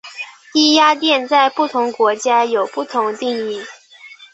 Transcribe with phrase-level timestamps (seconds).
[0.51, 3.61] 低压电在不同国家有不同定义。